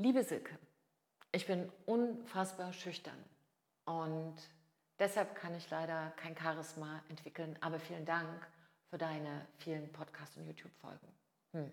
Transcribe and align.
Liebe 0.00 0.24
Silke, 0.24 0.58
ich 1.30 1.46
bin 1.46 1.70
unfassbar 1.84 2.72
schüchtern 2.72 3.22
und 3.84 4.34
deshalb 4.98 5.34
kann 5.34 5.54
ich 5.54 5.68
leider 5.68 6.12
kein 6.12 6.34
Charisma 6.34 7.02
entwickeln, 7.10 7.54
aber 7.60 7.78
vielen 7.78 8.06
Dank 8.06 8.48
für 8.88 8.96
deine 8.96 9.46
vielen 9.58 9.92
Podcast- 9.92 10.38
und 10.38 10.46
YouTube-Folgen. 10.46 11.06
Hm. 11.52 11.70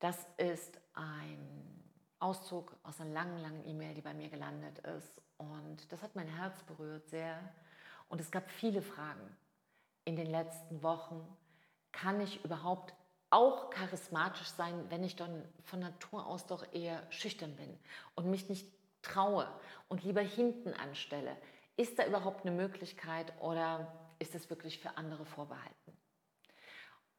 Das 0.00 0.26
ist 0.38 0.76
ein 0.94 1.84
Auszug 2.18 2.76
aus 2.82 3.00
einer 3.00 3.12
langen, 3.12 3.38
langen 3.42 3.64
E-Mail, 3.68 3.94
die 3.94 4.02
bei 4.02 4.12
mir 4.12 4.28
gelandet 4.28 4.80
ist 4.80 5.22
und 5.36 5.92
das 5.92 6.02
hat 6.02 6.16
mein 6.16 6.26
Herz 6.26 6.64
berührt 6.64 7.08
sehr 7.08 7.38
und 8.08 8.20
es 8.20 8.32
gab 8.32 8.50
viele 8.50 8.82
Fragen 8.82 9.36
in 10.04 10.16
den 10.16 10.26
letzten 10.26 10.82
Wochen. 10.82 11.24
Kann 11.92 12.20
ich 12.20 12.44
überhaupt 12.44 12.92
auch 13.30 13.70
charismatisch 13.70 14.48
sein, 14.48 14.90
wenn 14.90 15.04
ich 15.04 15.16
dann 15.16 15.44
von 15.64 15.80
Natur 15.80 16.26
aus 16.26 16.46
doch 16.46 16.64
eher 16.72 17.02
schüchtern 17.10 17.54
bin 17.56 17.78
und 18.14 18.30
mich 18.30 18.48
nicht 18.48 18.66
traue 19.02 19.48
und 19.88 20.04
lieber 20.04 20.22
hinten 20.22 20.72
anstelle. 20.74 21.36
Ist 21.76 21.98
da 21.98 22.06
überhaupt 22.06 22.44
eine 22.44 22.56
Möglichkeit 22.56 23.32
oder 23.40 23.92
ist 24.18 24.34
es 24.34 24.50
wirklich 24.50 24.78
für 24.78 24.96
andere 24.96 25.24
vorbehalten? 25.24 25.96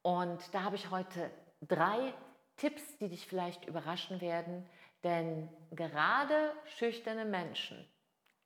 Und 0.02 0.54
da 0.54 0.64
habe 0.64 0.76
ich 0.76 0.90
heute 0.90 1.32
drei 1.62 2.14
Tipps, 2.58 2.98
die 2.98 3.10
dich 3.10 3.28
vielleicht 3.28 3.66
überraschen 3.66 4.22
werden, 4.22 4.68
denn 5.04 5.50
gerade 5.72 6.54
schüchterne 6.66 7.26
Menschen 7.26 7.88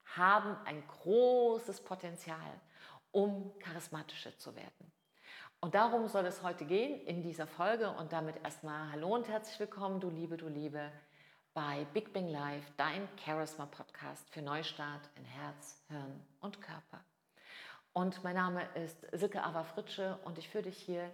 haben 0.05 0.55
ein 0.65 0.85
großes 0.87 1.81
Potenzial, 1.81 2.61
um 3.11 3.57
charismatischer 3.59 4.37
zu 4.37 4.55
werden. 4.55 4.91
Und 5.63 5.75
darum 5.75 6.09
soll 6.09 6.25
es 6.25 6.43
heute 6.43 6.65
gehen 6.65 6.99
in 7.07 7.21
dieser 7.23 7.47
Folge 7.47 7.89
und 7.91 8.11
damit 8.11 8.35
erstmal 8.43 8.91
Hallo 8.91 9.15
und 9.15 9.29
herzlich 9.29 9.57
willkommen, 9.61 10.01
du 10.01 10.09
Liebe, 10.09 10.35
du 10.35 10.49
Liebe, 10.49 10.91
bei 11.53 11.85
Big 11.93 12.11
Bang 12.11 12.27
Live, 12.27 12.69
dein 12.75 13.07
Charisma 13.23 13.65
Podcast 13.67 14.29
für 14.31 14.41
Neustart 14.41 15.09
in 15.15 15.23
Herz, 15.23 15.81
Hirn 15.87 16.19
und 16.41 16.61
Körper. 16.61 16.99
Und 17.93 18.21
mein 18.25 18.35
Name 18.35 18.67
ist 18.75 19.07
Silke 19.13 19.41
Ava 19.41 19.63
Fritsche 19.63 20.19
und 20.25 20.37
ich 20.37 20.49
führe 20.49 20.65
dich 20.65 20.77
hier 20.77 21.09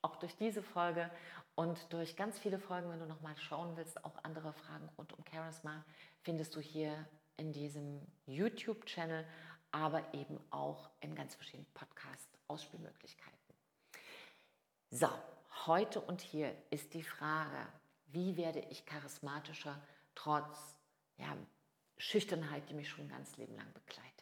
auch 0.00 0.16
durch 0.16 0.34
diese 0.34 0.64
Folge 0.64 1.08
und 1.54 1.92
durch 1.92 2.16
ganz 2.16 2.40
viele 2.40 2.58
Folgen, 2.58 2.90
wenn 2.90 2.98
du 2.98 3.06
nochmal 3.06 3.36
schauen 3.36 3.76
willst, 3.76 4.04
auch 4.04 4.18
andere 4.24 4.52
Fragen 4.52 4.88
rund 4.98 5.12
um 5.12 5.24
Charisma, 5.32 5.84
findest 6.22 6.56
du 6.56 6.60
hier 6.60 7.06
in 7.36 7.52
diesem 7.52 8.04
YouTube-Channel, 8.26 9.24
aber 9.70 10.12
eben 10.12 10.40
auch 10.50 10.90
in 10.98 11.14
ganz 11.14 11.36
verschiedenen 11.36 11.72
Podcast-Ausspielmöglichkeiten. 11.72 13.41
So, 14.94 15.08
heute 15.64 16.02
und 16.02 16.20
hier 16.20 16.54
ist 16.68 16.92
die 16.92 17.02
Frage, 17.02 17.66
wie 18.08 18.36
werde 18.36 18.58
ich 18.68 18.84
charismatischer 18.84 19.80
trotz 20.14 20.76
ja, 21.16 21.34
Schüchternheit, 21.96 22.68
die 22.68 22.74
mich 22.74 22.90
schon 22.90 23.06
ein 23.06 23.08
ganz 23.08 23.34
Leben 23.38 23.56
lang 23.56 23.72
begleitet. 23.72 24.12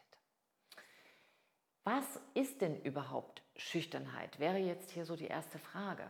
Was 1.83 2.21
ist 2.35 2.61
denn 2.61 2.81
überhaupt 2.83 3.43
Schüchternheit? 3.57 4.39
Wäre 4.39 4.59
jetzt 4.59 4.93
hier 4.93 5.05
so 5.05 5.17
die 5.17 5.27
erste 5.27 5.59
Frage. 5.59 6.07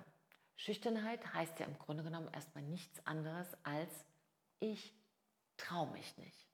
Schüchternheit 0.57 1.33
heißt 1.33 1.59
ja 1.59 1.65
im 1.65 1.79
Grunde 1.79 2.05
genommen 2.05 2.29
erstmal 2.35 2.65
nichts 2.65 3.07
anderes 3.07 3.49
als 3.63 4.05
ich 4.59 4.95
traue 5.57 5.91
mich 5.93 6.19
nicht. 6.19 6.47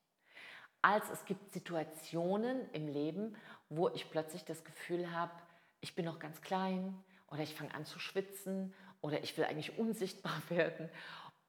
Als 0.81 1.11
es 1.11 1.25
gibt 1.25 1.51
Situationen 1.51 2.71
im 2.71 2.87
Leben, 2.87 3.35
wo 3.69 3.89
ich 3.89 4.09
plötzlich 4.13 4.45
das 4.45 4.63
Gefühl 4.63 5.11
habe, 5.11 5.33
ich 5.81 5.97
bin 5.97 6.05
noch 6.05 6.21
ganz 6.21 6.41
klein, 6.41 7.03
oder 7.29 7.43
ich 7.43 7.55
fange 7.55 7.75
an 7.75 7.85
zu 7.85 7.99
schwitzen 7.99 8.75
oder 9.01 9.23
ich 9.23 9.37
will 9.37 9.45
eigentlich 9.45 9.79
unsichtbar 9.79 10.41
werden 10.49 10.91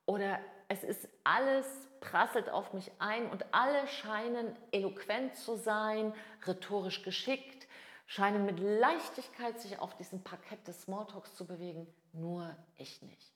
oder 0.08 0.40
es 0.70 0.84
ist 0.84 1.08
alles 1.24 1.66
prasselt 2.00 2.50
auf 2.50 2.74
mich 2.74 2.92
ein 3.00 3.30
und 3.30 3.54
alle 3.54 3.88
scheinen 3.88 4.56
eloquent 4.72 5.36
zu 5.36 5.58
sein, 5.58 6.14
rhetorisch 6.46 7.04
geschickt, 7.04 7.68
scheinen 8.06 8.46
mit 8.46 8.60
Leichtigkeit 8.60 9.60
sich 9.60 9.80
auf 9.80 9.96
diesem 9.98 10.24
Parkett 10.24 10.66
des 10.68 10.84
Smalltalks 10.84 11.36
zu 11.36 11.46
bewegen, 11.46 11.88
nur 12.14 12.56
ich 12.78 13.02
nicht. 13.02 13.34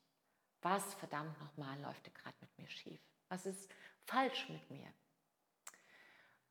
Was 0.62 0.94
verdammt 0.94 1.38
nochmal 1.40 1.78
läuft 1.80 2.12
gerade 2.14 2.36
mit 2.40 2.58
mir 2.58 2.68
schief? 2.68 3.00
Was 3.28 3.46
ist 3.46 3.70
falsch 4.04 4.48
mit 4.48 4.70
mir? 4.70 4.88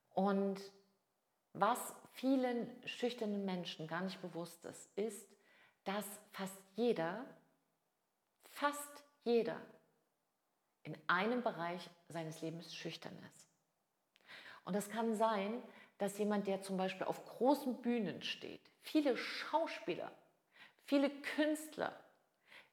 Und 0.09 0.62
was 1.53 1.96
vielen 2.12 2.69
schüchternen 2.85 3.46
Menschen 3.46 3.88
gar 3.88 4.02
nicht 4.02 4.22
bewusst 4.22 4.66
ist, 4.66 4.97
ist, 4.97 5.28
dass 5.84 6.06
fast 6.31 6.58
jeder, 6.75 7.25
fast 8.50 9.03
jeder 9.24 9.59
in 10.84 10.97
einem 11.08 11.44
Bereich 11.44 11.90
seines 12.08 12.42
Lebens 12.42 12.75
schüchtern 12.75 13.18
ist. 13.31 13.47
Und 14.64 14.75
es 14.75 14.90
kann 14.90 15.16
sein, 15.16 15.62
dass 15.97 16.18
jemand, 16.18 16.47
der 16.47 16.62
zum 16.62 16.78
Beispiel 16.78 17.06
auf 17.06 17.25
großen 17.25 17.81
Bühnen 17.81 18.22
steht, 18.24 18.62
viele 18.81 19.18
Schauspieler, 19.18 20.12
viele 20.86 21.09
Künstler 21.09 22.00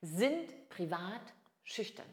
sind 0.01 0.69
privat 0.71 1.35
schüchtern. 1.65 2.09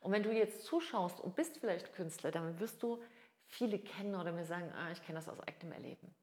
Und 0.00 0.12
wenn 0.12 0.22
du 0.22 0.32
jetzt 0.32 0.64
zuschaust 0.64 1.20
und 1.20 1.34
bist 1.34 1.58
vielleicht 1.58 1.92
Künstler, 1.94 2.30
dann 2.30 2.58
wirst 2.60 2.82
du 2.82 3.02
viele 3.46 3.78
kennen 3.78 4.14
oder 4.14 4.32
mir 4.32 4.44
sagen, 4.44 4.70
ah, 4.72 4.90
ich 4.90 5.02
kenne 5.02 5.18
das 5.18 5.28
aus 5.28 5.40
eigenem 5.40 5.72
Erleben. 5.72 6.14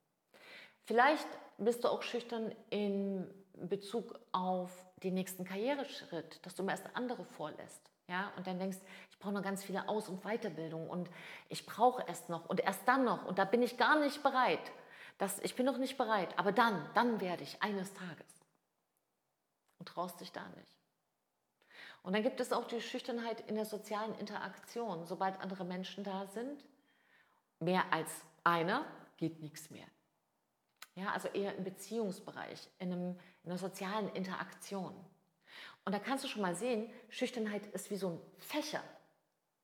Vielleicht 0.85 1.27
bist 1.57 1.83
du 1.83 1.89
auch 1.89 2.01
schüchtern 2.01 2.53
in 2.69 3.27
Bezug 3.53 4.19
auf 4.31 4.71
den 5.03 5.13
nächsten 5.13 5.43
Karriereschritt, 5.43 6.45
dass 6.45 6.55
du 6.55 6.63
mir 6.63 6.71
erst 6.71 6.87
andere 6.95 7.25
vorlässt. 7.25 7.81
Ja, 8.07 8.31
und 8.37 8.45
dann 8.45 8.59
denkst, 8.59 8.77
ich 9.09 9.17
brauche 9.17 9.33
noch 9.33 9.41
ganz 9.41 9.63
viele 9.63 9.89
Aus- 9.89 10.09
und 10.09 10.23
Weiterbildung 10.23 10.87
und 10.87 11.09
ich 11.49 11.65
brauche 11.65 12.03
erst 12.07 12.29
noch 12.29 12.45
und 12.45 12.59
erst 12.59 12.87
dann 12.87 13.03
noch 13.03 13.25
und 13.25 13.39
da 13.39 13.45
bin 13.45 13.63
ich 13.63 13.77
gar 13.77 13.99
nicht 13.99 14.21
bereit. 14.21 14.71
Das, 15.17 15.39
ich 15.39 15.55
bin 15.55 15.65
noch 15.65 15.77
nicht 15.77 15.97
bereit, 15.97 16.37
aber 16.37 16.51
dann, 16.51 16.87
dann 16.93 17.19
werde 17.19 17.43
ich 17.43 17.63
eines 17.63 17.93
Tages. 17.93 18.27
Und 19.79 19.87
traust 19.87 20.19
dich 20.19 20.31
da 20.31 20.47
nicht. 20.49 20.75
Und 22.03 22.13
dann 22.13 22.21
gibt 22.21 22.39
es 22.39 22.53
auch 22.53 22.65
die 22.65 22.81
Schüchternheit 22.81 23.41
in 23.49 23.55
der 23.55 23.65
sozialen 23.65 24.13
Interaktion. 24.19 25.05
Sobald 25.05 25.39
andere 25.39 25.65
Menschen 25.65 26.03
da 26.03 26.27
sind, 26.27 26.63
mehr 27.59 27.91
als 27.91 28.11
einer, 28.43 28.85
geht 29.17 29.41
nichts 29.41 29.71
mehr. 29.71 29.87
Ja, 30.95 31.11
also 31.11 31.27
eher 31.29 31.55
im 31.55 31.63
Beziehungsbereich, 31.63 32.69
in, 32.79 32.91
einem, 32.91 33.19
in 33.43 33.51
einer 33.51 33.57
sozialen 33.57 34.09
Interaktion. 34.09 34.93
Und 35.83 35.93
da 35.93 35.99
kannst 35.99 36.23
du 36.23 36.27
schon 36.27 36.41
mal 36.41 36.55
sehen, 36.55 36.89
Schüchternheit 37.09 37.65
ist 37.67 37.91
wie 37.91 37.97
so 37.97 38.09
ein 38.09 38.21
Fächer. 38.37 38.81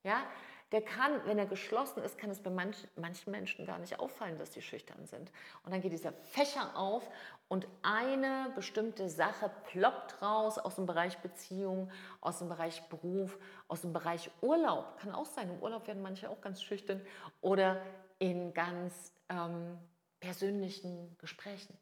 Ja, 0.03 0.23
der 0.71 0.81
kann, 0.81 1.25
wenn 1.25 1.37
er 1.37 1.45
geschlossen 1.45 2.01
ist, 2.01 2.17
kann 2.17 2.29
es 2.29 2.41
bei 2.41 2.49
manch, 2.49 2.87
manchen 2.95 3.31
Menschen 3.31 3.65
gar 3.65 3.77
nicht 3.77 3.99
auffallen, 3.99 4.37
dass 4.37 4.51
die 4.51 4.61
schüchtern 4.61 5.05
sind. 5.05 5.31
Und 5.63 5.73
dann 5.73 5.81
geht 5.81 5.91
dieser 5.91 6.13
Fächer 6.13 6.77
auf 6.77 7.09
und 7.49 7.67
eine 7.81 8.51
bestimmte 8.55 9.09
Sache 9.09 9.51
ploppt 9.65 10.21
raus 10.21 10.57
aus 10.57 10.75
dem 10.75 10.85
Bereich 10.85 11.17
Beziehung, 11.17 11.91
aus 12.21 12.39
dem 12.39 12.47
Bereich 12.47 12.87
Beruf, 12.87 13.37
aus 13.67 13.81
dem 13.81 13.91
Bereich 13.91 14.31
Urlaub. 14.41 14.97
Kann 14.99 15.11
auch 15.11 15.25
sein, 15.25 15.49
im 15.49 15.59
Urlaub 15.61 15.87
werden 15.87 16.01
manche 16.01 16.29
auch 16.29 16.39
ganz 16.39 16.61
schüchtern 16.61 17.01
oder 17.41 17.81
in 18.19 18.53
ganz 18.53 19.13
ähm, 19.27 19.77
persönlichen 20.21 21.17
Gesprächen. 21.17 21.77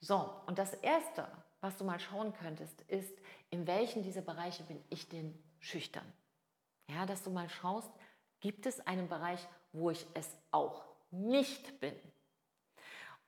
So, 0.00 0.30
und 0.46 0.58
das 0.58 0.74
Erste, 0.74 1.26
was 1.60 1.76
du 1.78 1.84
mal 1.84 1.98
schauen 1.98 2.34
könntest, 2.34 2.82
ist, 2.82 3.18
in 3.50 3.66
welchen 3.66 4.02
dieser 4.02 4.20
Bereiche 4.20 4.62
bin 4.64 4.84
ich 4.90 5.08
denn 5.08 5.36
schüchtern? 5.58 6.12
Ja, 6.90 7.06
dass 7.06 7.22
du 7.22 7.30
mal 7.30 7.48
schaust, 7.48 7.90
gibt 8.40 8.66
es 8.66 8.86
einen 8.86 9.08
Bereich, 9.08 9.40
wo 9.72 9.90
ich 9.90 10.06
es 10.14 10.28
auch 10.50 10.84
nicht 11.10 11.80
bin? 11.80 11.94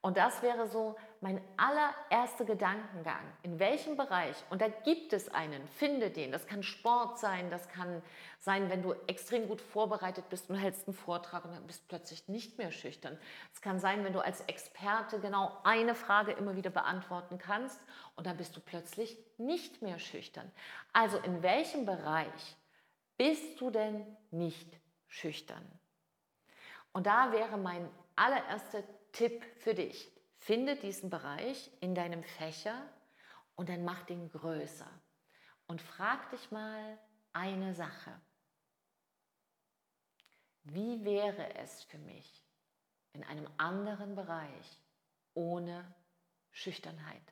Und 0.03 0.17
das 0.17 0.41
wäre 0.41 0.67
so 0.67 0.97
mein 1.21 1.43
allererster 1.59 2.47
Gedankengang. 2.47 3.21
In 3.43 3.59
welchem 3.59 3.99
Bereich? 3.99 4.35
Und 4.49 4.63
da 4.63 4.69
gibt 4.69 5.13
es 5.13 5.29
einen, 5.29 5.69
finde 5.69 6.11
den. 6.11 6.33
Das 6.33 6.47
kann 6.47 6.63
Sport 6.63 7.19
sein, 7.19 7.51
das 7.51 7.69
kann 7.69 8.03
sein, 8.39 8.71
wenn 8.71 8.83
du 8.83 8.95
extrem 9.07 9.47
gut 9.47 9.61
vorbereitet 9.61 10.31
bist 10.31 10.49
und 10.49 10.57
hältst 10.57 10.89
einen 10.89 10.97
Vortrag 10.97 11.45
und 11.45 11.53
dann 11.53 11.67
bist 11.67 11.87
plötzlich 11.89 12.27
nicht 12.29 12.57
mehr 12.57 12.73
schüchtern. 12.73 13.19
Es 13.53 13.61
kann 13.61 13.79
sein, 13.79 14.03
wenn 14.03 14.15
du 14.15 14.25
als 14.25 14.41
Experte 14.43 15.21
genau 15.21 15.55
eine 15.65 15.95
Frage 15.95 16.33
immer 16.33 16.57
wieder 16.57 16.71
beantworten 16.71 17.37
kannst 17.37 17.79
und 18.17 18.27
dann 18.27 18.39
bist 18.39 18.57
du 18.57 18.61
plötzlich 18.61 19.19
nicht 19.37 19.83
mehr 19.83 19.99
schüchtern. 19.99 20.51
Also 20.95 21.19
in 21.19 21.43
welchem 21.43 21.85
Bereich 21.85 22.57
bist 23.19 23.61
du 23.61 23.71
denn 23.71 24.17
nicht 24.31 24.81
schüchtern? 25.09 25.71
Und 26.93 27.07
da 27.07 27.33
wäre 27.33 27.59
mein 27.59 27.87
allererster 28.17 28.83
Tipp 29.13 29.45
für 29.59 29.75
dich. 29.75 30.11
Finde 30.37 30.77
diesen 30.77 31.11
Bereich 31.11 31.71
in 31.81 31.95
deinem 31.95 32.23
Fächer 32.23 32.89
und 33.57 33.69
dann 33.69 33.85
mach 33.85 34.03
den 34.05 34.31
größer. 34.31 34.91
Und 35.67 35.83
frag 35.83 36.31
dich 36.31 36.51
mal 36.51 36.99
eine 37.33 37.75
Sache. 37.75 38.21
Wie 40.65 41.05
wäre 41.05 41.55
es 41.57 41.85
für 41.85 41.99
mich 41.99 42.45
in 43.13 43.25
einem 43.25 43.49
anderen 43.57 44.15
Bereich 44.15 44.83
ohne 45.35 45.95
Schüchternheit? 46.51 47.23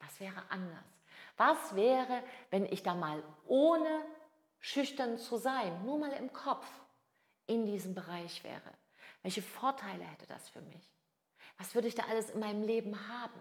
Was 0.00 0.20
wäre 0.20 0.50
anders? 0.50 0.84
Was 1.36 1.74
wäre, 1.74 2.22
wenn 2.50 2.66
ich 2.66 2.82
da 2.82 2.94
mal 2.94 3.22
ohne 3.46 4.04
schüchtern 4.60 5.18
zu 5.18 5.36
sein, 5.36 5.84
nur 5.84 5.98
mal 5.98 6.12
im 6.12 6.32
Kopf 6.32 6.66
in 7.46 7.66
diesem 7.66 7.94
Bereich 7.94 8.44
wäre? 8.44 8.72
Welche 9.24 9.42
Vorteile 9.42 10.04
hätte 10.04 10.26
das 10.26 10.50
für 10.50 10.60
mich? 10.60 10.92
Was 11.56 11.74
würde 11.74 11.88
ich 11.88 11.94
da 11.94 12.04
alles 12.04 12.28
in 12.28 12.40
meinem 12.40 12.62
Leben 12.62 13.08
haben? 13.08 13.40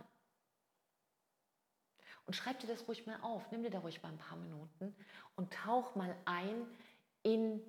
Und 2.25 2.35
schreib 2.35 2.57
dir 2.59 2.67
das 2.67 2.87
ruhig 2.87 3.05
mal 3.05 3.19
auf, 3.21 3.51
nimm 3.51 3.63
dir 3.63 3.69
da 3.69 3.79
ruhig 3.79 4.01
mal 4.01 4.07
ein 4.07 4.17
paar 4.17 4.37
Minuten 4.37 4.95
und 5.35 5.53
tauch 5.53 5.93
mal 5.95 6.15
ein 6.23 6.65
in, 7.21 7.61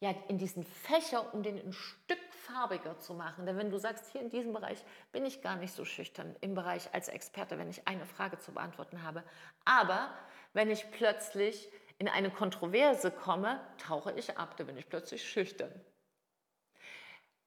ja, 0.00 0.10
in 0.28 0.36
diesen 0.36 0.62
Fächer, 0.62 1.32
um 1.32 1.42
den 1.42 1.58
ein 1.58 1.72
Stück 1.72 2.20
farbiger 2.34 2.98
zu 2.98 3.14
machen. 3.14 3.46
Denn 3.46 3.56
wenn 3.56 3.70
du 3.70 3.78
sagst, 3.78 4.12
hier 4.12 4.20
in 4.20 4.28
diesem 4.28 4.52
Bereich 4.52 4.84
bin 5.10 5.24
ich 5.24 5.40
gar 5.40 5.56
nicht 5.56 5.72
so 5.72 5.86
schüchtern, 5.86 6.36
im 6.42 6.54
Bereich 6.54 6.92
als 6.92 7.08
Experte, 7.08 7.56
wenn 7.56 7.70
ich 7.70 7.88
eine 7.88 8.04
Frage 8.04 8.38
zu 8.38 8.52
beantworten 8.52 9.02
habe. 9.02 9.24
Aber 9.64 10.12
wenn 10.52 10.68
ich 10.68 10.90
plötzlich 10.90 11.70
in 11.96 12.08
eine 12.08 12.30
Kontroverse 12.30 13.10
komme, 13.10 13.58
tauche 13.78 14.12
ich 14.12 14.36
ab, 14.36 14.58
da 14.58 14.64
bin 14.64 14.76
ich 14.76 14.86
plötzlich 14.86 15.26
schüchtern. 15.26 15.72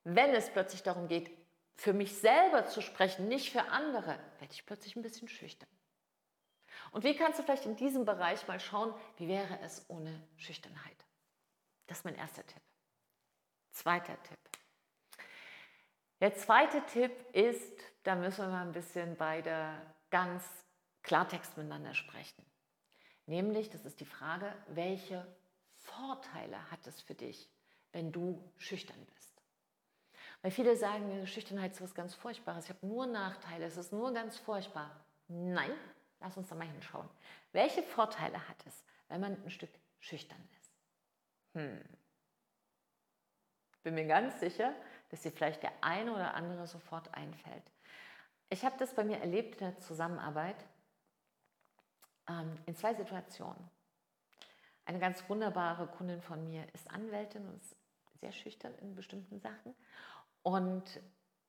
Wenn 0.09 0.33
es 0.33 0.49
plötzlich 0.49 0.83
darum 0.83 1.09
geht, 1.09 1.29
für 1.75 1.91
mich 1.91 2.17
selber 2.17 2.65
zu 2.65 2.81
sprechen, 2.81 3.27
nicht 3.27 3.51
für 3.51 3.63
andere, 3.63 4.17
werde 4.39 4.53
ich 4.53 4.65
plötzlich 4.65 4.95
ein 4.95 5.01
bisschen 5.01 5.27
schüchtern. 5.27 5.67
Und 6.93 7.03
wie 7.03 7.13
kannst 7.13 7.39
du 7.39 7.43
vielleicht 7.43 7.65
in 7.65 7.75
diesem 7.75 8.05
Bereich 8.05 8.47
mal 8.47 8.61
schauen, 8.61 8.93
wie 9.17 9.27
wäre 9.27 9.59
es 9.59 9.83
ohne 9.89 10.25
Schüchternheit? 10.37 11.05
Das 11.87 11.97
ist 11.97 12.05
mein 12.05 12.15
erster 12.15 12.45
Tipp. 12.45 12.61
Zweiter 13.71 14.17
Tipp. 14.23 14.39
Der 16.21 16.33
zweite 16.35 16.85
Tipp 16.85 17.11
ist, 17.35 17.77
da 18.03 18.15
müssen 18.15 18.45
wir 18.45 18.47
mal 18.47 18.65
ein 18.65 18.71
bisschen 18.71 19.17
beide 19.17 19.73
ganz 20.09 20.45
Klartext 21.03 21.57
miteinander 21.57 21.93
sprechen. 21.93 22.45
Nämlich, 23.25 23.69
das 23.71 23.83
ist 23.83 23.99
die 23.99 24.05
Frage, 24.05 24.55
welche 24.69 25.27
Vorteile 25.75 26.71
hat 26.71 26.87
es 26.87 27.01
für 27.01 27.13
dich, 27.13 27.49
wenn 27.91 28.13
du 28.13 28.41
schüchtern 28.55 29.05
bist? 29.05 29.16
Weil 30.47 30.51
viele 30.51 30.77
sagen, 30.77 31.27
Schüchternheit 31.27 31.73
ist 31.73 31.81
was 31.81 31.93
ganz 31.93 32.15
Furchtbares. 32.15 32.63
Ich 32.63 32.69
habe 32.69 32.87
nur 32.87 33.05
Nachteile, 33.05 33.65
es 33.65 33.75
ist 33.75 33.91
nur 33.91 34.13
ganz 34.13 34.37
furchtbar. 34.37 34.95
Nein, 35.27 35.73
lass 36.21 36.37
uns 36.37 36.47
da 36.47 36.55
mal 36.55 36.65
hinschauen. 36.65 37.09
Welche 37.51 37.83
Vorteile 37.83 38.47
hat 38.47 38.55
es, 38.65 38.85
wenn 39.09 39.19
man 39.19 39.43
ein 39.43 39.51
Stück 39.51 39.71
schüchtern 39.99 40.41
ist? 40.57 40.71
Hm. 41.53 41.83
Bin 43.83 43.95
mir 43.95 44.05
ganz 44.05 44.39
sicher, 44.39 44.73
dass 45.09 45.19
dir 45.19 45.33
vielleicht 45.33 45.63
der 45.63 45.73
eine 45.81 46.13
oder 46.13 46.33
andere 46.33 46.65
sofort 46.65 47.13
einfällt. 47.13 47.69
Ich 48.49 48.63
habe 48.63 48.77
das 48.77 48.95
bei 48.95 49.03
mir 49.03 49.17
erlebt 49.17 49.59
in 49.59 49.67
der 49.67 49.79
Zusammenarbeit 49.79 50.63
ähm, 52.29 52.57
in 52.65 52.73
zwei 52.73 52.93
Situationen. 52.93 53.69
Eine 54.85 54.99
ganz 54.99 55.27
wunderbare 55.27 55.87
Kundin 55.87 56.21
von 56.21 56.45
mir 56.45 56.65
ist 56.73 56.89
Anwältin 56.89 57.45
und 57.49 57.61
ist 57.61 57.75
sehr 58.21 58.31
schüchtern 58.31 58.73
in 58.79 58.95
bestimmten 58.95 59.39
Sachen. 59.39 59.75
Und 60.47 61.01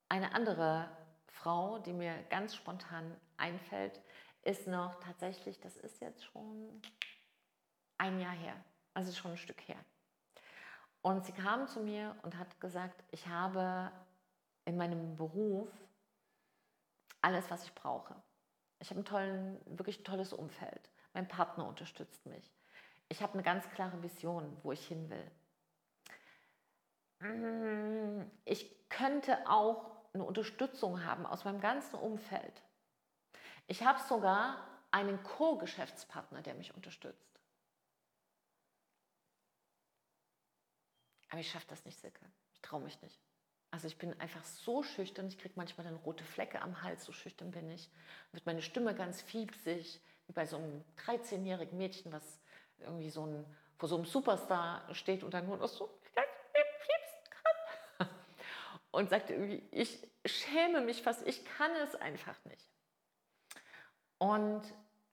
eine 0.09 0.35
andere 0.35 0.91
Frau, 1.29 1.79
die 1.79 1.93
mir 1.93 2.21
ganz 2.31 2.56
spontan 2.56 3.17
einfällt, 3.37 4.00
ist 4.43 4.67
noch 4.67 4.99
tatsächlich, 4.99 5.61
das 5.61 5.77
ist 5.77 6.00
jetzt 6.00 6.25
schon 6.25 6.83
ein 7.97 8.19
Jahr 8.19 8.33
her, 8.33 8.56
also 8.95 9.12
schon 9.12 9.31
ein 9.31 9.37
Stück 9.37 9.61
her. 9.69 9.79
Und 11.00 11.25
sie 11.25 11.31
kam 11.31 11.69
zu 11.69 11.79
mir 11.79 12.17
und 12.25 12.37
hat 12.39 12.61
gesagt, 12.61 13.05
ich 13.12 13.29
habe 13.29 13.93
in 14.65 14.77
meinem 14.77 15.15
Beruf 15.15 15.69
alles, 17.21 17.49
was 17.53 17.62
ich 17.67 17.75
brauche. 17.77 18.17
Ich 18.81 18.91
habe 18.91 19.03
ein 19.03 19.05
tollen, 19.05 19.61
wirklich 19.79 20.03
tolles 20.03 20.33
Umfeld. 20.33 20.91
Mein 21.12 21.29
Partner 21.29 21.69
unterstützt 21.69 22.27
mich. 22.27 22.53
Ich 23.09 23.23
habe 23.23 23.35
eine 23.35 23.44
ganz 23.44 23.71
klare 23.71 24.03
Vision, 24.03 24.56
wo 24.65 24.73
ich 24.73 24.89
hin 24.89 25.09
will. 25.09 25.31
Mm, 27.20 28.23
ich 28.44 28.88
könnte 28.88 29.49
auch 29.49 29.85
eine 30.12 30.25
Unterstützung 30.25 31.05
haben 31.05 31.26
aus 31.26 31.44
meinem 31.44 31.61
ganzen 31.61 31.97
Umfeld. 31.97 32.62
Ich 33.69 33.85
habe 33.85 34.00
sogar 34.09 34.67
einen 34.91 35.23
Co-Geschäftspartner, 35.23 36.43
der 36.43 36.55
mich 36.55 36.75
unterstützt. 36.75 37.38
Aber 41.31 41.41
ich 41.41 41.50
schaffe 41.50 41.67
das 41.69 41.85
nicht, 41.85 41.99
Silke. 42.00 42.25
Ich 42.53 42.61
traue 42.62 42.81
mich 42.81 43.00
nicht. 43.03 43.19
Also 43.70 43.87
ich 43.87 43.99
bin 43.99 44.19
einfach 44.19 44.44
so 44.44 44.82
schüchtern, 44.82 45.29
ich 45.29 45.38
kriege 45.38 45.55
manchmal 45.56 45.85
dann 45.87 45.97
rote 45.97 46.25
Flecke 46.25 46.62
am 46.62 46.82
Hals, 46.82 47.05
so 47.05 47.12
schüchtern 47.12 47.50
bin 47.50 47.69
ich. 47.70 47.85
Dann 47.88 48.32
wird 48.32 48.47
meine 48.47 48.62
Stimme 48.62 48.94
ganz 48.94 49.20
fiepsig, 49.20 50.00
wie 50.26 50.32
bei 50.32 50.47
so 50.47 50.56
einem 50.56 50.82
13-jährigen 50.97 51.76
Mädchen, 51.76 52.11
was 52.12 52.41
irgendwie 52.79 53.11
so 53.11 53.26
ein, 53.26 53.44
vor 53.76 53.88
so 53.88 53.97
einem 53.97 54.06
Superstar 54.06 54.82
steht 54.94 55.23
und 55.23 55.35
dann 55.35 55.47
nur 55.47 55.59
noch 55.59 55.69
so. 55.69 55.91
Und 58.90 59.11
sagt 59.11 59.31
irgendwie, 59.31 59.62
ich 59.70 60.06
schäme 60.25 60.81
mich 60.81 61.02
fast, 61.02 61.26
ich 61.26 61.44
kann 61.44 61.70
es 61.82 61.94
einfach 61.96 62.43
nicht. 62.46 62.70
Und 64.19 64.62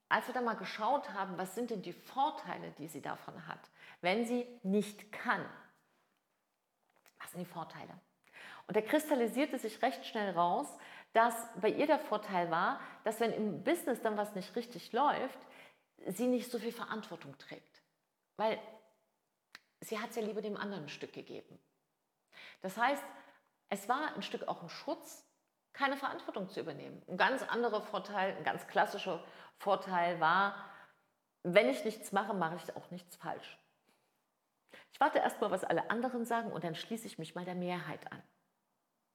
als 0.08 0.26
wir 0.26 0.34
dann 0.34 0.44
mal 0.44 0.56
geschaut 0.56 1.12
haben, 1.12 1.36
was 1.36 1.54
sind 1.54 1.70
denn 1.70 1.82
die 1.82 1.92
Vorteile, 1.92 2.70
die 2.78 2.88
sie 2.88 3.02
davon 3.02 3.46
hat, 3.46 3.70
wenn 4.00 4.24
sie 4.24 4.46
nicht 4.62 5.12
kann, 5.12 5.44
was 7.18 7.32
sind 7.32 7.40
die 7.40 7.52
Vorteile? 7.52 7.92
Und 8.66 8.76
da 8.76 8.80
kristallisierte 8.80 9.58
sich 9.58 9.80
recht 9.82 10.04
schnell 10.06 10.32
raus, 10.32 10.66
dass 11.12 11.34
bei 11.60 11.70
ihr 11.70 11.86
der 11.86 11.98
Vorteil 11.98 12.50
war, 12.50 12.80
dass 13.04 13.20
wenn 13.20 13.32
im 13.32 13.64
Business 13.64 14.00
dann 14.02 14.16
was 14.16 14.34
nicht 14.34 14.54
richtig 14.56 14.92
läuft, 14.92 15.38
sie 16.06 16.26
nicht 16.26 16.50
so 16.50 16.58
viel 16.58 16.72
Verantwortung 16.72 17.36
trägt. 17.38 17.82
Weil 18.36 18.60
sie 19.80 19.98
hat 19.98 20.10
es 20.10 20.16
ja 20.16 20.22
lieber 20.22 20.42
dem 20.42 20.56
anderen 20.56 20.84
ein 20.84 20.88
Stück 20.88 21.12
gegeben. 21.12 21.58
Das 22.60 22.76
heißt, 22.76 23.04
es 23.68 23.88
war 23.88 24.14
ein 24.14 24.22
Stück 24.22 24.48
auch 24.48 24.62
ein 24.62 24.68
Schutz, 24.68 25.24
keine 25.72 25.96
Verantwortung 25.96 26.48
zu 26.48 26.60
übernehmen. 26.60 27.02
Ein 27.08 27.16
ganz 27.16 27.42
anderer 27.42 27.82
Vorteil, 27.82 28.36
ein 28.36 28.44
ganz 28.44 28.66
klassischer 28.66 29.22
Vorteil 29.58 30.20
war, 30.20 30.54
wenn 31.42 31.68
ich 31.68 31.84
nichts 31.84 32.12
mache, 32.12 32.34
mache 32.34 32.56
ich 32.56 32.76
auch 32.76 32.90
nichts 32.90 33.16
falsch. 33.16 33.58
Ich 34.92 35.00
warte 35.00 35.18
erst 35.18 35.40
mal, 35.40 35.50
was 35.50 35.64
alle 35.64 35.90
anderen 35.90 36.24
sagen 36.24 36.50
und 36.50 36.64
dann 36.64 36.74
schließe 36.74 37.06
ich 37.06 37.18
mich 37.18 37.34
mal 37.34 37.44
der 37.44 37.54
Mehrheit 37.54 38.10
an. 38.10 38.22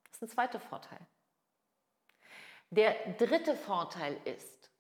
Das 0.06 0.16
ist 0.18 0.22
ein 0.22 0.30
zweiter 0.30 0.60
Vorteil. 0.60 1.00
Der 2.70 3.14
dritte 3.14 3.56
Vorteil 3.56 4.16
ist, 4.26 4.72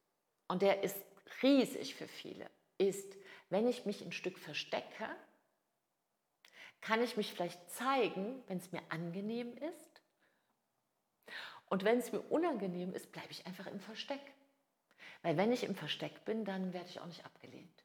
und 0.47 0.61
der 0.61 0.83
ist 0.83 1.03
riesig 1.41 1.95
für 1.95 2.07
viele, 2.07 2.49
ist, 2.77 3.17
wenn 3.49 3.67
ich 3.67 3.85
mich 3.85 4.01
ein 4.01 4.11
Stück 4.11 4.39
verstecke, 4.39 5.09
kann 6.81 7.01
ich 7.01 7.15
mich 7.15 7.33
vielleicht 7.33 7.69
zeigen, 7.71 8.43
wenn 8.47 8.57
es 8.57 8.71
mir 8.71 8.81
angenehm 8.89 9.55
ist. 9.57 10.01
Und 11.69 11.85
wenn 11.85 11.99
es 11.99 12.11
mir 12.11 12.19
unangenehm 12.19 12.93
ist, 12.93 13.11
bleibe 13.11 13.31
ich 13.31 13.45
einfach 13.45 13.67
im 13.67 13.79
Versteck. 13.79 14.21
Weil 15.21 15.37
wenn 15.37 15.51
ich 15.51 15.63
im 15.63 15.75
Versteck 15.75 16.25
bin, 16.25 16.43
dann 16.43 16.73
werde 16.73 16.89
ich 16.89 16.99
auch 16.99 17.05
nicht 17.05 17.23
abgelehnt. 17.23 17.83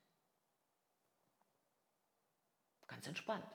Ganz 2.88 3.06
entspannt. 3.06 3.46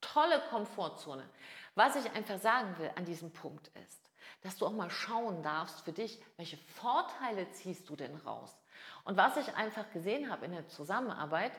Tolle 0.00 0.40
Komfortzone. 0.48 1.28
Was 1.74 1.96
ich 1.96 2.10
einfach 2.12 2.38
sagen 2.38 2.78
will 2.78 2.90
an 2.96 3.04
diesem 3.04 3.32
Punkt 3.32 3.68
ist, 3.84 4.10
dass 4.42 4.56
du 4.56 4.66
auch 4.66 4.72
mal 4.72 4.90
schauen 4.90 5.42
darfst 5.42 5.80
für 5.80 5.92
dich, 5.92 6.22
welche 6.36 6.56
Vorteile 6.56 7.50
ziehst 7.50 7.88
du 7.88 7.96
denn 7.96 8.14
raus. 8.16 8.56
Und 9.04 9.16
was 9.16 9.36
ich 9.36 9.54
einfach 9.54 9.90
gesehen 9.90 10.30
habe 10.30 10.46
in 10.46 10.52
der 10.52 10.68
Zusammenarbeit 10.68 11.52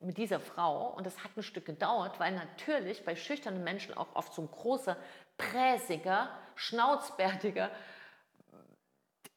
mit 0.00 0.18
dieser 0.18 0.40
Frau, 0.40 0.88
und 0.90 1.06
das 1.06 1.24
hat 1.24 1.36
ein 1.36 1.42
Stück 1.42 1.64
gedauert, 1.64 2.20
weil 2.20 2.32
natürlich 2.34 3.04
bei 3.04 3.16
schüchternen 3.16 3.64
Menschen 3.64 3.96
auch 3.96 4.14
oft 4.14 4.34
so 4.34 4.42
ein 4.42 4.50
großer, 4.50 4.96
präsiger, 5.38 6.30
schnauzbärtiger, 6.54 7.70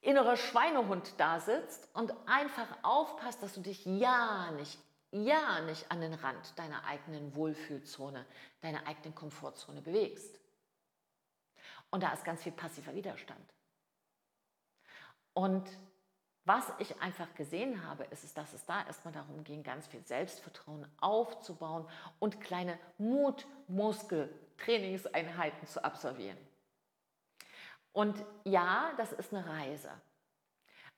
innerer 0.02 0.38
Schweinehund 0.38 1.14
da 1.18 1.40
sitzt 1.40 1.90
und 1.94 2.14
einfach 2.26 2.68
aufpasst, 2.84 3.42
dass 3.44 3.54
du 3.54 3.62
dich 3.62 3.86
ja 3.86 4.52
nicht 4.52 4.80
ja 5.12 5.62
nicht 5.62 5.90
an 5.92 6.02
den 6.02 6.14
Rand 6.14 6.58
deiner 6.58 6.84
eigenen 6.86 7.36
Wohlfühlzone, 7.36 8.26
deiner 8.62 8.86
eigenen 8.88 9.16
Komfortzone 9.16 9.82
bewegst. 9.82 10.40
Und 11.90 12.04
da 12.04 12.14
ist 12.14 12.24
ganz 12.24 12.44
viel 12.44 12.52
passiver 12.52 12.94
Widerstand. 12.94 13.54
Und 15.34 15.68
was 16.46 16.72
ich 16.80 17.02
einfach 17.02 17.34
gesehen 17.36 17.86
habe, 17.86 18.06
ist, 18.06 18.38
dass 18.38 18.54
es 18.54 18.66
da 18.66 18.86
erstmal 18.86 19.14
darum 19.14 19.44
ging, 19.44 19.62
ganz 19.64 19.88
viel 19.88 20.06
Selbstvertrauen 20.06 20.88
aufzubauen 21.00 21.86
und 22.20 22.40
kleine 22.42 22.80
Mutmuskel-Trainingseinheiten 22.98 25.68
zu 25.68 25.84
absolvieren. 25.84 26.38
Und 27.92 28.24
ja, 28.46 28.92
das 28.98 29.12
ist 29.12 29.34
eine 29.34 29.48
Reise. 29.48 29.92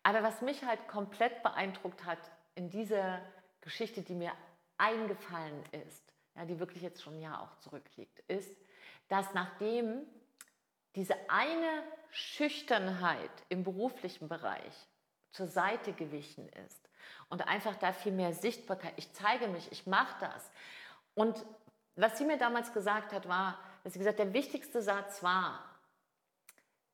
Aber 0.03 0.23
was 0.23 0.41
mich 0.41 0.63
halt 0.63 0.87
komplett 0.87 1.43
beeindruckt 1.43 2.05
hat 2.05 2.19
in 2.55 2.69
dieser 2.69 3.21
Geschichte, 3.61 4.01
die 4.01 4.15
mir 4.15 4.31
eingefallen 4.77 5.63
ist, 5.85 6.13
ja, 6.35 6.45
die 6.45 6.59
wirklich 6.59 6.81
jetzt 6.81 7.01
schon 7.01 7.15
ein 7.15 7.21
Jahr 7.21 7.41
auch 7.41 7.55
zurückliegt, 7.57 8.19
ist, 8.27 8.57
dass 9.09 9.33
nachdem 9.33 10.05
diese 10.95 11.15
eine 11.29 11.83
Schüchternheit 12.09 13.31
im 13.49 13.63
beruflichen 13.63 14.27
Bereich 14.27 14.73
zur 15.31 15.47
Seite 15.47 15.93
gewichen 15.93 16.47
ist 16.65 16.89
und 17.29 17.47
einfach 17.47 17.75
da 17.77 17.93
viel 17.93 18.11
mehr 18.11 18.33
Sichtbarkeit. 18.33 18.93
Ich 18.97 19.11
zeige 19.13 19.47
mich, 19.47 19.71
ich 19.71 19.87
mache 19.87 20.15
das. 20.19 20.51
Und 21.15 21.45
was 21.95 22.17
sie 22.17 22.25
mir 22.25 22.37
damals 22.37 22.73
gesagt 22.73 23.13
hat, 23.13 23.27
war, 23.27 23.57
dass 23.83 23.93
sie 23.93 23.99
gesagt, 23.99 24.19
der 24.19 24.33
wichtigste 24.33 24.81
Satz 24.81 25.23
war, 25.23 25.63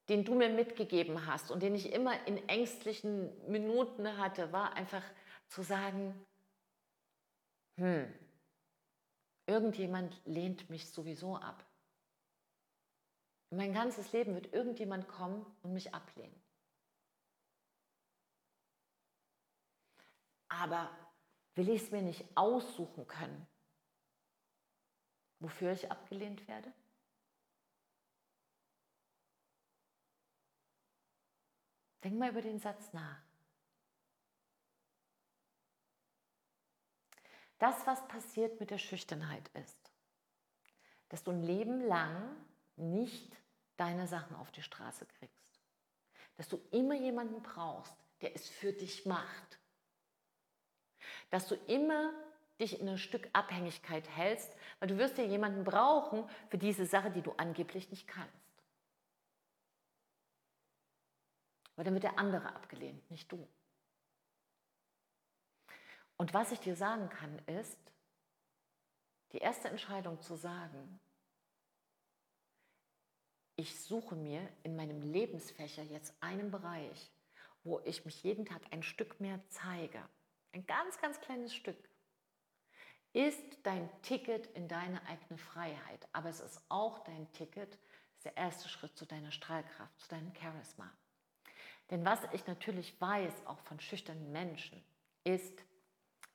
den 0.09 0.23
du 0.23 0.35
mir 0.35 0.49
mitgegeben 0.49 1.25
hast 1.25 1.51
und 1.51 1.61
den 1.61 1.75
ich 1.75 1.91
immer 1.91 2.25
in 2.27 2.47
ängstlichen 2.47 3.29
Minuten 3.49 4.17
hatte, 4.17 4.51
war 4.53 4.73
einfach 4.73 5.03
zu 5.49 5.63
sagen, 5.63 6.13
hm, 7.77 8.11
irgendjemand 9.45 10.19
lehnt 10.25 10.69
mich 10.69 10.89
sowieso 10.89 11.35
ab. 11.37 11.63
Mein 13.49 13.73
ganzes 13.73 14.11
Leben 14.11 14.35
wird 14.35 14.53
irgendjemand 14.53 15.07
kommen 15.07 15.45
und 15.61 15.73
mich 15.73 15.93
ablehnen. 15.93 16.35
Aber 20.49 20.89
will 21.55 21.69
ich 21.69 21.83
es 21.83 21.91
mir 21.91 22.01
nicht 22.01 22.25
aussuchen 22.35 23.07
können, 23.07 23.47
wofür 25.39 25.71
ich 25.71 25.91
abgelehnt 25.91 26.47
werde? 26.47 26.71
Denk 32.03 32.17
mal 32.17 32.29
über 32.29 32.41
den 32.41 32.59
Satz 32.59 32.93
nach. 32.93 33.21
Das, 37.57 37.87
was 37.87 38.07
passiert 38.07 38.59
mit 38.59 38.69
der 38.69 38.77
Schüchternheit 38.77 39.49
ist, 39.55 39.91
dass 41.09 41.23
du 41.23 41.31
ein 41.31 41.41
Leben 41.41 41.81
lang 41.81 42.35
nicht 42.75 43.35
deine 43.77 44.07
Sachen 44.07 44.35
auf 44.35 44.51
die 44.51 44.61
Straße 44.61 45.05
kriegst. 45.05 45.59
Dass 46.35 46.47
du 46.47 46.57
immer 46.71 46.95
jemanden 46.95 47.41
brauchst, 47.41 47.95
der 48.21 48.35
es 48.35 48.47
für 48.47 48.73
dich 48.73 49.05
macht. 49.05 49.59
Dass 51.29 51.47
du 51.47 51.55
immer 51.67 52.13
dich 52.59 52.79
in 52.79 52.89
ein 52.89 52.97
Stück 52.97 53.29
Abhängigkeit 53.33 54.09
hältst, 54.09 54.55
weil 54.79 54.87
du 54.87 54.97
wirst 54.97 55.17
ja 55.17 55.23
jemanden 55.23 55.63
brauchen 55.63 56.27
für 56.49 56.57
diese 56.57 56.85
Sache, 56.85 57.11
die 57.11 57.21
du 57.21 57.31
angeblich 57.33 57.89
nicht 57.91 58.07
kannst. 58.07 58.33
Weil 61.75 61.85
dann 61.85 61.93
wird 61.93 62.03
der 62.03 62.17
andere 62.17 62.47
abgelehnt, 62.55 63.09
nicht 63.11 63.31
du. 63.31 63.47
Und 66.17 66.33
was 66.33 66.51
ich 66.51 66.59
dir 66.59 66.75
sagen 66.75 67.09
kann, 67.09 67.37
ist, 67.45 67.77
die 69.33 69.37
erste 69.37 69.67
Entscheidung 69.69 70.19
zu 70.21 70.35
sagen, 70.35 70.99
ich 73.55 73.79
suche 73.79 74.15
mir 74.15 74.47
in 74.63 74.75
meinem 74.75 75.01
Lebensfächer 75.01 75.83
jetzt 75.83 76.15
einen 76.21 76.49
Bereich, 76.49 77.11
wo 77.63 77.79
ich 77.81 78.05
mich 78.05 78.23
jeden 78.23 78.45
Tag 78.45 78.61
ein 78.71 78.83
Stück 78.83 79.19
mehr 79.19 79.39
zeige. 79.49 80.03
Ein 80.57 80.65
ganz, 80.65 80.99
ganz 80.99 81.21
kleines 81.21 81.53
Stück. 81.53 81.77
Ist 83.13 83.43
dein 83.61 83.87
Ticket 84.01 84.47
in 84.55 84.67
deine 84.67 84.99
eigene 85.07 85.37
Freiheit. 85.37 86.07
Aber 86.13 86.29
es 86.29 86.39
ist 86.39 86.59
auch 86.67 86.97
dein 87.03 87.31
Ticket, 87.33 87.77
ist 88.15 88.25
der 88.25 88.35
erste 88.35 88.67
Schritt 88.67 88.97
zu 88.97 89.05
deiner 89.05 89.31
Strahlkraft, 89.31 89.99
zu 89.99 90.09
deinem 90.09 90.33
Charisma. 90.33 90.91
Denn 91.91 92.03
was 92.03 92.21
ich 92.33 92.47
natürlich 92.47 92.99
weiß, 92.99 93.45
auch 93.45 93.59
von 93.59 93.79
schüchternen 93.79 94.31
Menschen, 94.31 94.83
ist, 95.23 95.63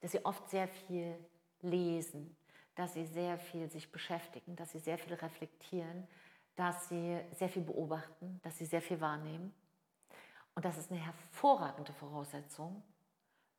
dass 0.01 0.13
sie 0.13 0.25
oft 0.25 0.49
sehr 0.51 0.69
viel 0.69 1.19
lesen, 1.61 2.37
dass 2.77 2.95
sie 2.95 3.07
sehr 3.07 3.39
viel 3.39 3.69
sich 3.69 3.91
beschäftigen, 3.91 4.55
dass 4.55 4.71
sie 4.71 4.79
sehr 4.79 4.99
viel 4.99 5.15
reflektieren, 5.15 6.07
dass 6.55 6.89
sie 6.89 7.19
sehr 7.33 7.49
viel 7.49 7.63
beobachten, 7.63 8.39
dass 8.45 8.57
sie 8.57 8.67
sehr 8.67 8.83
viel 8.83 9.01
wahrnehmen. 9.01 9.53
Und 10.55 10.65
das 10.65 10.79
ist 10.79 10.93
eine 10.93 11.01
hervorragende 11.01 11.93
Voraussetzung 11.93 12.85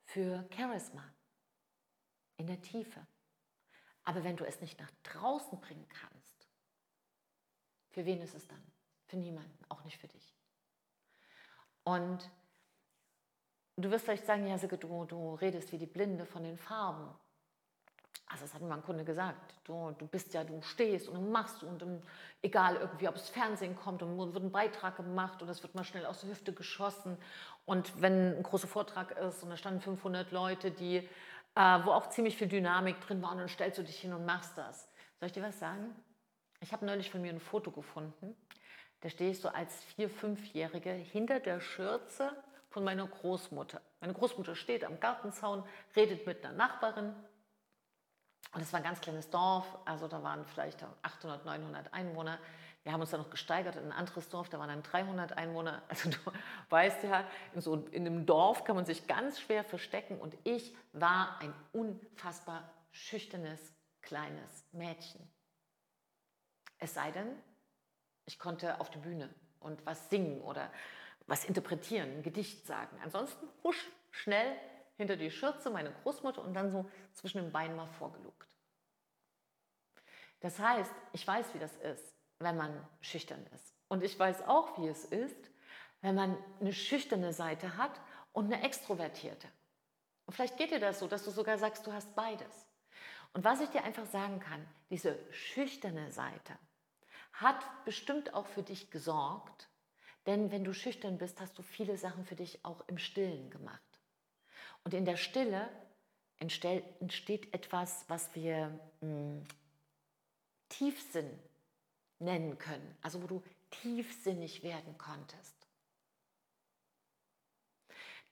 für 0.05 0.47
Charisma 0.55 1.03
in 2.37 2.47
der 2.47 2.61
Tiefe. 2.61 3.05
Aber 4.03 4.23
wenn 4.23 4.35
du 4.35 4.45
es 4.45 4.59
nicht 4.61 4.79
nach 4.79 4.91
draußen 5.03 5.59
bringen 5.61 5.87
kannst, 5.87 6.47
für 7.91 8.05
wen 8.05 8.21
ist 8.21 8.35
es 8.35 8.47
dann? 8.47 8.63
Für 9.05 9.17
niemanden, 9.17 9.57
auch 9.69 9.83
nicht 9.83 9.97
für 9.97 10.07
dich. 10.07 10.35
Und 11.83 12.29
du 13.75 13.91
wirst 13.91 14.05
vielleicht 14.05 14.25
sagen, 14.25 14.47
ja, 14.47 14.57
Silke, 14.57 14.77
du, 14.77 15.05
du 15.05 15.35
redest 15.35 15.71
wie 15.71 15.77
die 15.77 15.85
Blinde 15.85 16.25
von 16.25 16.43
den 16.43 16.57
Farben. 16.57 17.13
Also 18.27 18.45
das 18.45 18.53
hat 18.53 18.61
mir 18.61 18.73
ein 18.73 18.81
Kunde 18.81 19.03
gesagt, 19.03 19.53
du, 19.65 19.91
du 19.97 20.07
bist 20.07 20.33
ja, 20.33 20.43
du 20.43 20.61
stehst 20.61 21.07
und 21.07 21.15
du 21.15 21.21
machst 21.21 21.61
und 21.63 21.83
um, 21.83 22.01
egal 22.41 22.77
irgendwie, 22.77 23.07
ob 23.07 23.15
es 23.15 23.29
Fernsehen 23.29 23.75
kommt 23.75 24.01
und 24.01 24.17
wird 24.17 24.43
ein 24.43 24.51
Beitrag 24.51 24.97
gemacht 24.97 25.41
und 25.41 25.49
es 25.49 25.61
wird 25.61 25.75
mal 25.75 25.83
schnell 25.83 26.05
aus 26.05 26.21
der 26.21 26.31
Hüfte 26.31 26.53
geschossen 26.53 27.17
und 27.65 28.01
wenn 28.01 28.37
ein 28.37 28.43
großer 28.43 28.67
Vortrag 28.67 29.11
ist 29.11 29.43
und 29.43 29.49
da 29.49 29.57
standen 29.57 29.81
500 29.81 30.31
Leute, 30.31 30.71
die, 30.71 30.97
äh, 30.97 31.79
wo 31.83 31.91
auch 31.91 32.09
ziemlich 32.09 32.37
viel 32.37 32.47
Dynamik 32.47 32.99
drin 33.01 33.21
war 33.21 33.31
und 33.31 33.37
dann 33.37 33.49
stellst 33.49 33.77
du 33.77 33.83
dich 33.83 33.99
hin 33.99 34.13
und 34.13 34.25
machst 34.25 34.57
das. 34.57 34.89
Soll 35.19 35.27
ich 35.27 35.33
dir 35.33 35.43
was 35.43 35.59
sagen? 35.59 35.93
Ich 36.61 36.71
habe 36.71 36.85
neulich 36.85 37.11
von 37.11 37.21
mir 37.21 37.31
ein 37.31 37.39
Foto 37.39 37.71
gefunden, 37.71 38.35
da 39.01 39.09
stehe 39.09 39.31
ich 39.31 39.41
so 39.41 39.49
als 39.49 39.83
vier-, 39.83 40.09
fünfjährige 40.09 40.91
hinter 40.91 41.41
der 41.41 41.59
Schürze 41.59 42.31
von 42.69 42.85
meiner 42.85 43.05
Großmutter. 43.05 43.81
Meine 43.99 44.13
Großmutter 44.13 44.55
steht 44.55 44.85
am 44.85 44.99
Gartenzaun, 44.99 45.63
redet 45.95 46.25
mit 46.25 46.43
einer 46.43 46.55
Nachbarin 46.55 47.13
und 48.53 48.61
es 48.61 48.71
war 48.71 48.79
ein 48.79 48.83
ganz 48.83 49.01
kleines 49.01 49.29
Dorf, 49.29 49.65
also 49.85 50.07
da 50.07 50.21
waren 50.21 50.45
vielleicht 50.45 50.83
800, 51.01 51.45
900 51.45 51.93
Einwohner. 51.93 52.37
Wir 52.83 52.91
haben 52.91 53.01
uns 53.01 53.11
dann 53.11 53.21
noch 53.21 53.29
gesteigert 53.29 53.77
in 53.77 53.85
ein 53.85 53.91
anderes 53.91 54.29
Dorf, 54.29 54.49
da 54.49 54.59
waren 54.59 54.67
dann 54.67 54.83
300 54.83 55.37
Einwohner. 55.37 55.81
Also 55.89 56.09
du 56.09 56.17
weißt 56.69 57.03
ja, 57.03 57.25
in, 57.53 57.61
so, 57.61 57.75
in 57.91 58.05
einem 58.05 58.25
Dorf 58.25 58.63
kann 58.63 58.75
man 58.75 58.85
sich 58.85 59.07
ganz 59.07 59.39
schwer 59.39 59.63
verstecken. 59.63 60.19
Und 60.19 60.37
ich 60.43 60.75
war 60.91 61.39
ein 61.39 61.53
unfassbar 61.71 62.69
schüchternes, 62.91 63.59
kleines 64.01 64.65
Mädchen. 64.71 65.27
Es 66.77 66.93
sei 66.93 67.11
denn, 67.11 67.29
ich 68.25 68.37
konnte 68.37 68.79
auf 68.81 68.89
die 68.89 68.99
Bühne 68.99 69.33
und 69.61 69.83
was 69.85 70.09
singen 70.09 70.41
oder 70.41 70.69
was 71.25 71.45
interpretieren, 71.45 72.17
ein 72.17 72.23
Gedicht 72.23 72.67
sagen. 72.67 72.99
Ansonsten 73.01 73.47
husch, 73.63 73.89
schnell 74.11 74.57
hinter 74.97 75.15
die 75.15 75.31
Schürze 75.31 75.69
meine 75.69 75.91
Großmutter 76.03 76.41
und 76.41 76.53
dann 76.53 76.71
so 76.71 76.89
zwischen 77.13 77.41
den 77.41 77.51
Beinen 77.51 77.75
mal 77.75 77.87
vorgelugt. 77.87 78.47
Das 80.39 80.59
heißt, 80.59 80.93
ich 81.13 81.25
weiß, 81.25 81.53
wie 81.53 81.59
das 81.59 81.75
ist, 81.77 82.13
wenn 82.39 82.57
man 82.57 82.85
schüchtern 83.01 83.45
ist. 83.53 83.73
Und 83.87 84.03
ich 84.03 84.17
weiß 84.17 84.47
auch, 84.47 84.77
wie 84.77 84.87
es 84.87 85.05
ist, 85.05 85.51
wenn 86.01 86.15
man 86.15 86.37
eine 86.59 86.73
schüchterne 86.73 87.31
Seite 87.31 87.77
hat 87.77 87.99
und 88.33 88.45
eine 88.51 88.63
extrovertierte. 88.63 89.47
Und 90.25 90.33
vielleicht 90.33 90.57
geht 90.57 90.71
dir 90.71 90.79
das 90.79 90.99
so, 90.99 91.07
dass 91.07 91.23
du 91.23 91.31
sogar 91.31 91.57
sagst, 91.57 91.87
du 91.87 91.93
hast 91.93 92.13
beides. 92.15 92.67
Und 93.33 93.43
was 93.43 93.61
ich 93.61 93.69
dir 93.69 93.83
einfach 93.83 94.05
sagen 94.05 94.39
kann, 94.39 94.67
diese 94.89 95.17
schüchterne 95.31 96.11
Seite 96.11 96.57
hat 97.33 97.63
bestimmt 97.85 98.33
auch 98.33 98.45
für 98.45 98.63
dich 98.63 98.91
gesorgt, 98.91 99.69
denn 100.25 100.51
wenn 100.51 100.63
du 100.63 100.73
schüchtern 100.73 101.17
bist, 101.17 101.39
hast 101.39 101.57
du 101.57 101.63
viele 101.63 101.97
Sachen 101.97 102.25
für 102.25 102.35
dich 102.35 102.63
auch 102.63 102.87
im 102.87 102.97
Stillen 102.97 103.49
gemacht. 103.49 103.81
Und 104.83 104.93
in 104.93 105.05
der 105.05 105.17
Stille 105.17 105.69
entsteht 106.37 107.53
etwas, 107.53 108.05
was 108.09 108.33
wir 108.35 108.67
mh, 109.01 109.07
hm, 109.07 109.47
Tiefsinn 110.69 111.39
nennen 112.19 112.57
können, 112.57 112.97
also 113.01 113.21
wo 113.21 113.27
du 113.27 113.43
tiefsinnig 113.69 114.63
werden 114.63 114.97
konntest. 114.97 115.55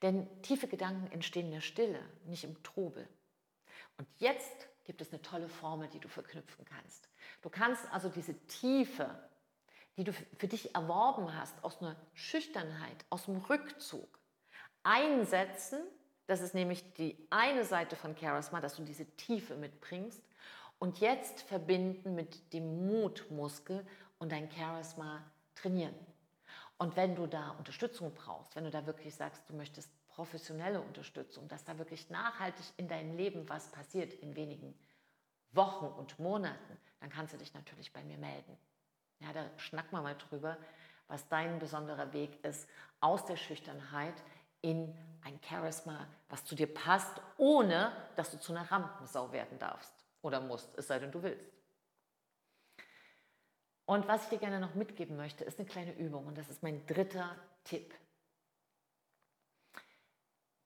Denn 0.02 0.42
tiefe 0.42 0.68
Gedanken 0.68 1.12
entstehen 1.12 1.48
in 1.48 1.54
der 1.54 1.62
Stille, 1.62 2.04
nicht 2.26 2.44
im 2.44 2.62
Trubel. 2.64 3.08
Und 3.98 4.08
jetzt 4.18 4.68
gibt 4.84 5.02
es 5.02 5.12
eine 5.12 5.22
tolle 5.22 5.48
Formel, 5.48 5.88
die 5.90 6.00
du 6.00 6.08
verknüpfen 6.08 6.66
kannst. 6.66 7.08
Du 7.42 7.50
kannst 7.50 7.86
also 7.92 8.10
diese 8.10 8.34
Tiefe, 8.48 9.30
die 9.98 10.04
du 10.04 10.14
für 10.14 10.48
dich 10.48 10.74
erworben 10.74 11.36
hast, 11.36 11.64
aus 11.64 11.82
einer 11.82 11.96
Schüchternheit, 12.14 13.06
aus 13.10 13.26
dem 13.26 13.38
Rückzug, 13.38 14.20
einsetzen. 14.84 15.80
Das 16.32 16.40
ist 16.40 16.56
nämlich 16.56 16.94
die 16.94 17.18
eine 17.30 17.66
Seite 17.66 17.98
von 17.98 18.16
Charisma, 18.16 18.62
dass 18.62 18.78
du 18.78 18.86
diese 18.86 19.06
Tiefe 19.18 19.58
mitbringst. 19.58 20.24
Und 20.80 21.02
jetzt 21.02 21.42
verbinden 21.42 22.16
mit 22.16 22.54
dem 22.54 22.88
Mutmuskel 22.88 23.86
und 24.18 24.32
dein 24.32 24.50
Charisma 24.50 25.22
trainieren. 25.56 25.94
Und 26.78 26.96
wenn 26.96 27.16
du 27.16 27.28
da 27.28 27.50
Unterstützung 27.58 28.14
brauchst, 28.14 28.56
wenn 28.56 28.64
du 28.64 28.72
da 28.72 28.86
wirklich 28.86 29.14
sagst, 29.14 29.44
du 29.50 29.54
möchtest 29.54 29.92
professionelle 30.08 30.80
Unterstützung, 30.80 31.50
dass 31.50 31.66
da 31.66 31.78
wirklich 31.78 32.10
nachhaltig 32.10 32.66
in 32.78 32.88
deinem 32.88 33.18
Leben 33.18 33.50
was 33.50 33.68
passiert 33.68 34.14
in 34.14 34.38
wenigen 34.38 34.74
Wochen 35.52 35.88
und 35.88 36.18
Monaten, 36.18 36.78
dann 37.02 37.10
kannst 37.10 37.34
du 37.34 37.38
dich 37.40 37.54
natürlich 37.54 37.92
bei 37.92 38.06
mir 38.06 38.18
melden. 38.18 38.58
Ja, 39.20 39.34
da 39.34 39.50
schnacken 39.58 39.92
wir 39.92 40.02
mal 40.02 40.16
drüber, 40.16 40.58
was 41.10 41.28
dein 41.28 41.60
besonderer 41.60 42.14
Weg 42.14 42.42
ist 42.46 42.70
aus 43.02 43.26
der 43.26 43.36
Schüchternheit 43.36 44.16
in 44.62 44.96
ein 45.24 45.40
Charisma, 45.48 46.08
was 46.30 46.44
zu 46.44 46.56
dir 46.56 46.72
passt, 46.74 47.22
ohne 47.38 47.92
dass 48.16 48.32
du 48.32 48.40
zu 48.40 48.54
einer 48.54 48.70
Rampensau 48.72 49.32
werden 49.32 49.58
darfst 49.60 49.94
oder 50.22 50.42
musst, 50.42 50.78
es 50.78 50.88
sei 50.88 51.00
denn, 51.00 51.12
du 51.12 51.22
willst. 51.24 51.52
Und 53.86 54.08
was 54.08 54.24
ich 54.24 54.30
dir 54.30 54.40
gerne 54.40 54.60
noch 54.60 54.74
mitgeben 54.76 55.18
möchte, 55.18 55.44
ist 55.44 55.60
eine 55.60 55.68
kleine 55.68 55.94
Übung 55.98 56.26
und 56.26 56.38
das 56.38 56.50
ist 56.50 56.64
mein 56.64 56.86
dritter 56.86 57.36
Tipp. 57.64 57.94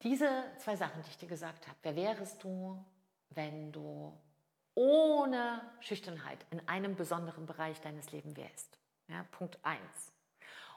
Diese 0.01 0.43
zwei 0.59 0.75
Sachen, 0.75 1.01
die 1.01 1.09
ich 1.09 1.17
dir 1.17 1.27
gesagt 1.27 1.67
habe, 1.67 1.77
wer 1.81 1.95
wärst 1.95 2.43
du, 2.43 2.85
wenn 3.29 3.71
du 3.71 4.15
ohne 4.75 5.62
Schüchternheit 5.79 6.45
in 6.51 6.67
einem 6.67 6.95
besonderen 6.95 7.45
Bereich 7.47 7.81
deines 7.81 8.12
Lebens 8.12 8.38
wärst? 8.38 8.77
Ja, 9.07 9.25
Punkt 9.31 9.57
1. 9.63 9.79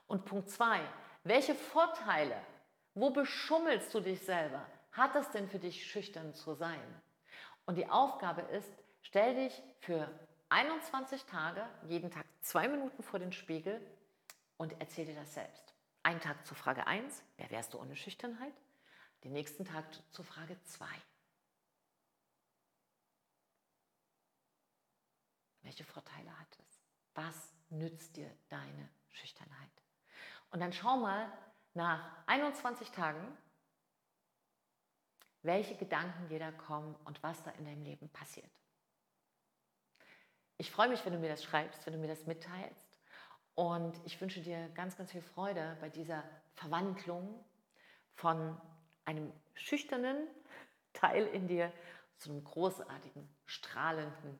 Und 0.06 0.24
Punkt 0.24 0.48
2, 0.48 0.80
welche 1.24 1.54
Vorteile, 1.54 2.36
wo 3.00 3.10
beschummelst 3.10 3.92
du 3.94 4.00
dich 4.00 4.20
selber? 4.20 4.66
Hat 4.92 5.14
es 5.14 5.30
denn 5.30 5.48
für 5.48 5.58
dich 5.58 5.86
schüchtern 5.86 6.34
zu 6.34 6.54
sein? 6.54 7.02
Und 7.66 7.76
die 7.76 7.88
Aufgabe 7.88 8.42
ist, 8.42 8.70
stell 9.02 9.34
dich 9.34 9.62
für 9.80 10.08
21 10.48 11.24
Tage, 11.24 11.64
jeden 11.86 12.10
Tag 12.10 12.26
zwei 12.40 12.68
Minuten 12.68 13.02
vor 13.02 13.18
den 13.18 13.32
Spiegel 13.32 13.80
und 14.56 14.74
erzähl 14.80 15.04
dir 15.04 15.14
das 15.14 15.34
selbst. 15.34 15.74
Ein 16.02 16.20
Tag 16.20 16.46
zur 16.46 16.56
Frage 16.56 16.86
1, 16.86 17.22
wer 17.36 17.50
wärst 17.50 17.74
du 17.74 17.78
ohne 17.78 17.94
Schüchternheit? 17.94 18.54
Den 19.24 19.32
nächsten 19.32 19.64
Tag 19.64 19.84
zur 20.10 20.24
Frage 20.24 20.56
2. 20.64 20.86
Welche 25.62 25.84
Vorteile 25.84 26.38
hat 26.38 26.58
es? 26.58 26.80
Was 27.14 27.52
nützt 27.68 28.16
dir 28.16 28.30
deine 28.48 28.88
Schüchternheit? 29.10 29.70
Und 30.50 30.60
dann 30.60 30.72
schau 30.72 30.96
mal 30.96 31.30
nach 31.74 32.10
21 32.26 32.90
Tagen, 32.90 33.36
welche 35.42 35.76
Gedanken 35.76 36.28
dir 36.28 36.38
da 36.38 36.50
kommen 36.50 36.94
und 37.04 37.22
was 37.22 37.42
da 37.42 37.50
in 37.52 37.64
deinem 37.64 37.82
Leben 37.82 38.08
passiert. 38.10 38.50
Ich 40.56 40.70
freue 40.70 40.88
mich, 40.88 41.04
wenn 41.04 41.12
du 41.12 41.20
mir 41.20 41.28
das 41.28 41.44
schreibst, 41.44 41.86
wenn 41.86 41.92
du 41.92 42.00
mir 42.00 42.08
das 42.08 42.26
mitteilst. 42.26 42.98
Und 43.54 44.00
ich 44.04 44.20
wünsche 44.20 44.40
dir 44.40 44.68
ganz, 44.70 44.96
ganz 44.96 45.12
viel 45.12 45.22
Freude 45.22 45.76
bei 45.80 45.88
dieser 45.88 46.24
Verwandlung 46.54 47.44
von 48.14 48.60
einem 49.04 49.32
schüchternen 49.54 50.26
Teil 50.92 51.26
in 51.28 51.46
dir 51.46 51.72
zu 52.16 52.30
einem 52.30 52.42
großartigen, 52.42 53.28
strahlenden 53.46 54.38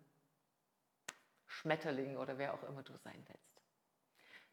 Schmetterling 1.46 2.16
oder 2.16 2.38
wer 2.38 2.54
auch 2.54 2.62
immer 2.64 2.82
du 2.82 2.96
sein 2.96 3.24
willst. 3.28 3.62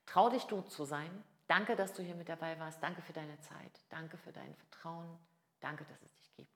Trau 0.05 0.29
dich, 0.29 0.43
du 0.45 0.61
zu 0.61 0.85
sein. 0.85 1.23
Danke, 1.47 1.75
dass 1.75 1.93
du 1.93 2.01
hier 2.01 2.15
mit 2.15 2.29
dabei 2.29 2.59
warst. 2.59 2.81
Danke 2.81 3.01
für 3.01 3.13
deine 3.13 3.39
Zeit. 3.39 3.85
Danke 3.89 4.17
für 4.17 4.31
dein 4.31 4.55
Vertrauen. 4.55 5.19
Danke, 5.59 5.85
dass 5.85 6.01
es 6.01 6.13
dich 6.13 6.33
gibt. 6.35 6.51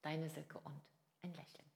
Deine 0.00 0.28
Silke 0.30 0.58
und 0.58 0.80
ein 1.22 1.34
Lächeln. 1.34 1.71